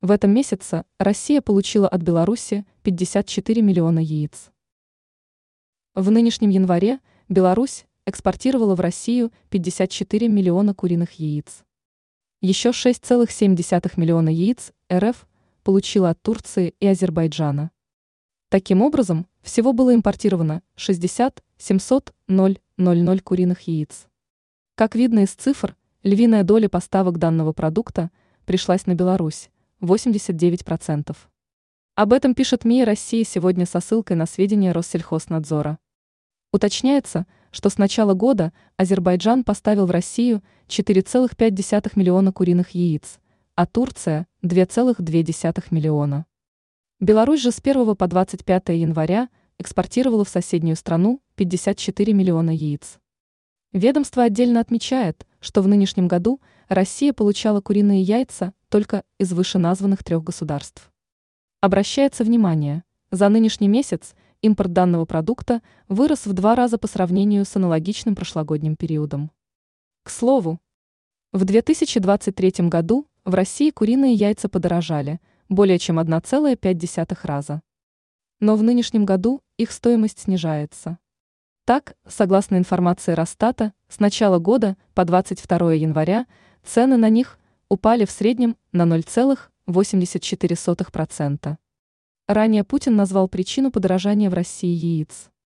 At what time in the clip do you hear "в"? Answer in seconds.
0.00-0.12, 5.96-6.12, 8.76-8.80, 39.86-39.92, 50.24-50.28, 55.62-55.68, 66.26-66.32, 71.32-71.44, 73.24-73.34, 78.56-78.62, 88.06-88.10, 94.30-94.34